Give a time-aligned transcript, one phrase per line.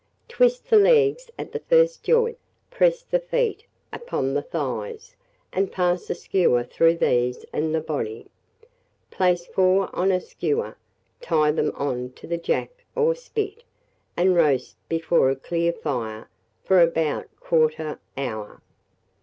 [0.27, 2.39] Twist the legs at the first joint,
[2.71, 5.15] press the feet upon the thighs,
[5.53, 8.25] and pass a skewer through these and the body.
[9.11, 10.75] Place four on a skewer,
[11.21, 13.63] tie them on to the jack or spit,
[14.17, 16.27] and roast before a clear fire
[16.63, 18.59] for about 1/4 hour.